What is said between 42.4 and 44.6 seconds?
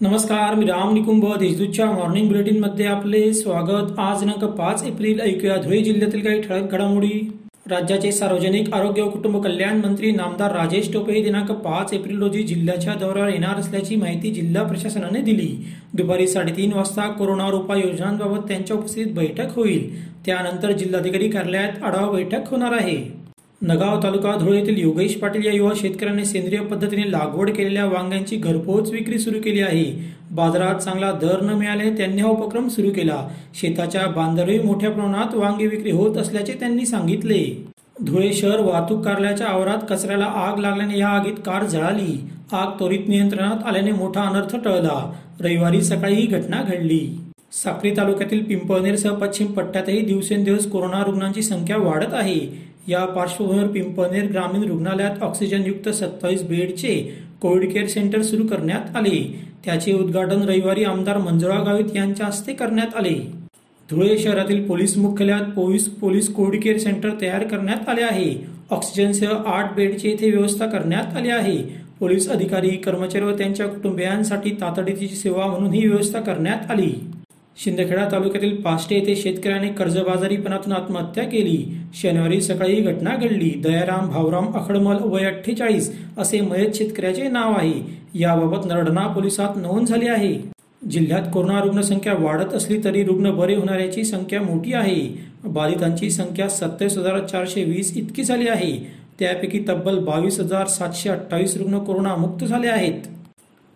आग त्वरित नियंत्रणात आल्याने मोठा अनर्थ